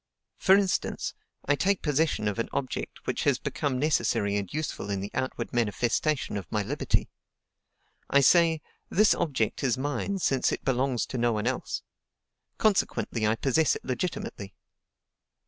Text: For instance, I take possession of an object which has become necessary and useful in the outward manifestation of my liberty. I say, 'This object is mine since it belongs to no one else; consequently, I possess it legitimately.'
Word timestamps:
For 0.39 0.55
instance, 0.55 1.13
I 1.45 1.53
take 1.53 1.83
possession 1.83 2.27
of 2.27 2.39
an 2.39 2.49
object 2.53 3.05
which 3.05 3.23
has 3.25 3.37
become 3.37 3.77
necessary 3.77 4.35
and 4.35 4.51
useful 4.51 4.89
in 4.89 4.99
the 4.99 5.11
outward 5.13 5.53
manifestation 5.53 6.37
of 6.37 6.51
my 6.51 6.63
liberty. 6.63 7.07
I 8.09 8.21
say, 8.21 8.61
'This 8.89 9.13
object 9.13 9.63
is 9.63 9.77
mine 9.77 10.17
since 10.17 10.51
it 10.51 10.65
belongs 10.65 11.05
to 11.05 11.19
no 11.19 11.33
one 11.33 11.45
else; 11.45 11.83
consequently, 12.57 13.27
I 13.27 13.35
possess 13.35 13.75
it 13.75 13.85
legitimately.' 13.85 14.55